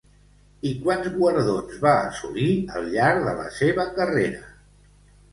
[0.67, 2.47] I quants guardons va assolir
[2.79, 4.41] al llarg de la seva carrera?